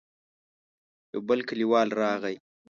يو 1.13 1.19
بل 1.27 1.39
کليوال 1.49 1.89
راغی. 2.01 2.35